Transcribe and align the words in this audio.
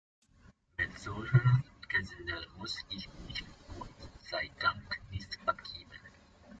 Mit 0.79 0.97
solchem 0.97 1.63
Gesindel 1.87 2.47
muss 2.57 2.75
ich 2.89 3.07
mich 3.27 3.43
Gott 3.77 3.89
sei 4.31 4.49
Dank 4.59 4.99
nicht 5.11 5.29
abgeben. 5.45 5.91